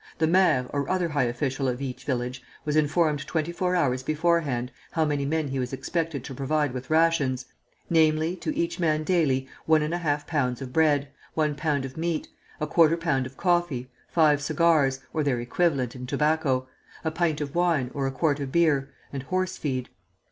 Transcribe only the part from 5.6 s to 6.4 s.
expected to